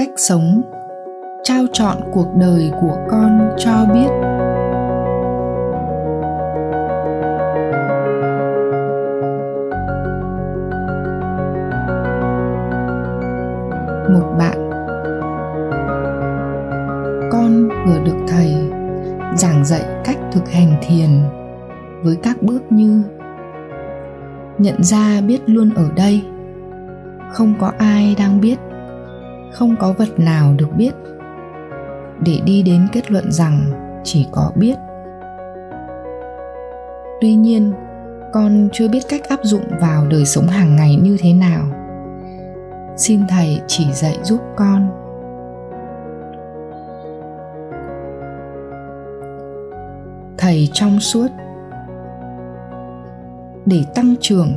[0.00, 0.62] cách sống,
[1.42, 4.10] trao chọn cuộc đời của con cho biết.
[14.12, 14.70] Một bạn,
[17.32, 18.54] con vừa được thầy
[19.36, 21.10] giảng dạy cách thực hành thiền
[22.02, 23.02] với các bước như
[24.58, 26.22] nhận ra biết luôn ở đây,
[27.32, 28.56] không có ai đang biết
[29.52, 30.92] không có vật nào được biết.
[32.20, 33.60] Để đi đến kết luận rằng
[34.04, 34.74] chỉ có biết.
[37.20, 37.72] Tuy nhiên,
[38.32, 41.62] con chưa biết cách áp dụng vào đời sống hàng ngày như thế nào.
[42.96, 44.90] Xin thầy chỉ dạy giúp con.
[50.38, 51.28] Thầy trong suốt.
[53.66, 54.52] Để tăng trưởng,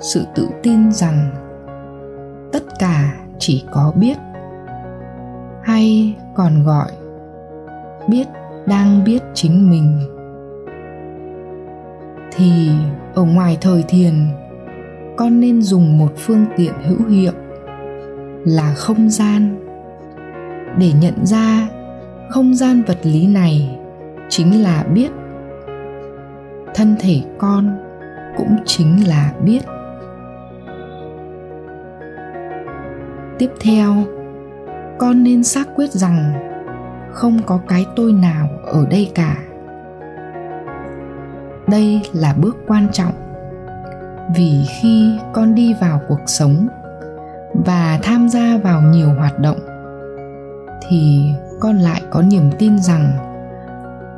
[0.00, 1.30] sự tự tin rằng
[2.52, 4.16] tất cả chỉ có biết
[5.66, 6.90] hay còn gọi
[8.08, 8.26] biết
[8.66, 10.00] đang biết chính mình.
[12.32, 12.70] Thì
[13.14, 14.14] ở ngoài thời thiền,
[15.16, 17.32] con nên dùng một phương tiện hữu hiệu
[18.44, 19.56] là không gian.
[20.78, 21.68] Để nhận ra
[22.28, 23.78] không gian vật lý này
[24.28, 25.10] chính là biết,
[26.74, 27.78] thân thể con
[28.36, 29.62] cũng chính là biết.
[33.38, 33.94] Tiếp theo
[34.98, 36.32] con nên xác quyết rằng
[37.12, 39.36] không có cái tôi nào ở đây cả.
[41.68, 43.12] Đây là bước quan trọng,
[44.36, 46.68] vì khi con đi vào cuộc sống
[47.66, 49.58] và tham gia vào nhiều hoạt động,
[50.88, 51.30] thì
[51.60, 53.12] con lại có niềm tin rằng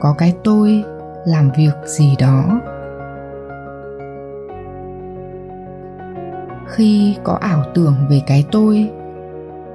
[0.00, 0.84] có cái tôi
[1.24, 2.60] làm việc gì đó.
[6.66, 8.90] Khi có ảo tưởng về cái tôi,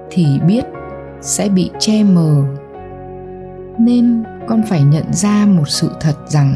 [0.10, 0.64] thì biết
[1.24, 2.44] sẽ bị che mờ.
[3.78, 6.56] Nên con phải nhận ra một sự thật rằng,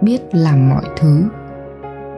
[0.00, 1.24] biết làm mọi thứ,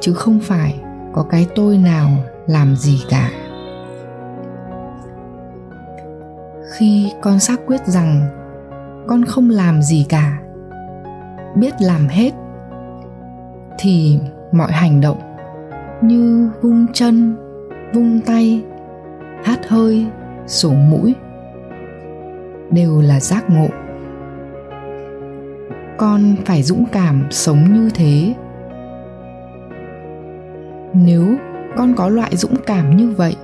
[0.01, 0.81] chứ không phải
[1.13, 2.11] có cái tôi nào
[2.47, 3.31] làm gì cả.
[6.79, 8.21] Khi con xác quyết rằng
[9.07, 10.39] con không làm gì cả,
[11.55, 12.31] biết làm hết,
[13.79, 14.19] thì
[14.53, 15.19] mọi hành động
[16.03, 17.37] như vung chân,
[17.95, 18.65] vung tay,
[19.45, 20.07] hát hơi
[20.47, 21.15] sổ mũi,
[22.71, 23.69] đều là giác ngộ.
[25.99, 28.35] Con phải dũng cảm sống như thế.
[30.93, 31.27] Nếu
[31.77, 33.37] con có loại dũng cảm như vậy,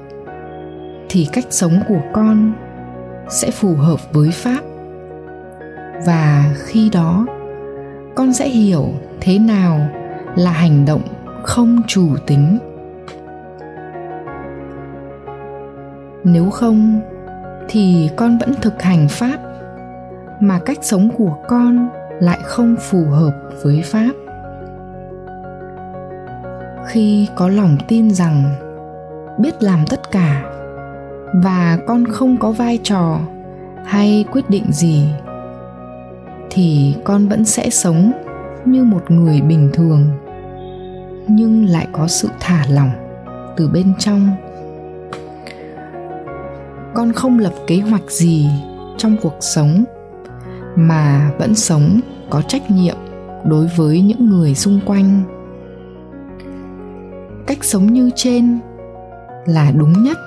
[1.09, 2.53] thì cách sống của con
[3.29, 4.61] sẽ phù hợp với pháp.
[6.07, 7.27] Và khi đó,
[8.15, 8.85] con sẽ hiểu
[9.21, 9.89] thế nào
[10.37, 11.03] là hành động
[11.43, 12.59] không chủ tính.
[16.25, 17.01] Nếu không,
[17.69, 19.39] thì con vẫn thực hành pháp.
[20.41, 21.89] Mà cách sống của con
[22.21, 24.11] lại không phù hợp với pháp.
[26.87, 28.45] Khi có lòng tin rằng
[29.39, 30.43] biết làm tất cả
[31.35, 33.19] và con không có vai trò
[33.85, 35.09] hay quyết định gì,
[36.51, 38.13] thì con vẫn sẽ sống
[38.65, 40.07] như một người bình thường,
[41.29, 42.91] nhưng lại có sự thả lỏng
[43.57, 44.29] từ bên trong
[47.01, 48.49] con không lập kế hoạch gì
[48.97, 49.85] trong cuộc sống,
[50.77, 52.01] mà vẫn sống
[52.31, 52.97] có trách nhiệm
[53.45, 55.23] đối với những người xung quanh.
[57.47, 58.59] Cách sống như trên
[59.47, 60.19] là đúng nhất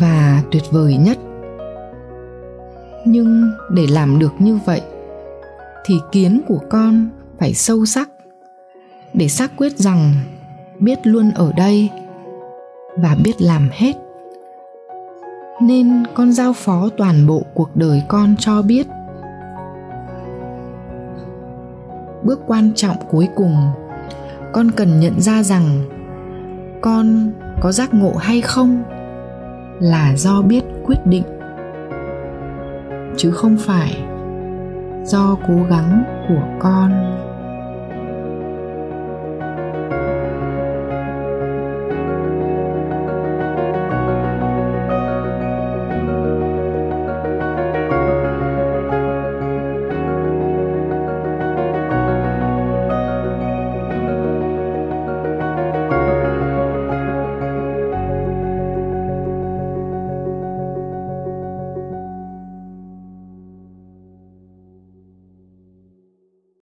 [0.00, 1.18] và tuyệt vời nhất.
[3.06, 4.80] Nhưng để làm được như vậy
[5.84, 7.08] thì kiến của con
[7.38, 8.08] phải sâu sắc
[9.12, 10.12] để xác quyết rằng
[10.78, 11.90] biết luôn ở đây
[12.96, 14.03] và biết làm hết
[15.60, 18.86] nên con giao phó toàn bộ cuộc đời con cho biết.
[22.22, 23.56] Bước quan trọng cuối cùng,
[24.52, 25.82] con cần nhận ra rằng
[26.80, 28.82] con có giác ngộ hay không
[29.80, 31.24] là do biết quyết định,
[33.16, 33.96] chứ không phải
[35.04, 36.92] do cố gắng của con.